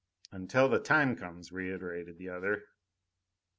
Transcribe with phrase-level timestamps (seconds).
[0.31, 2.63] "Until the time comes," reiterated the other.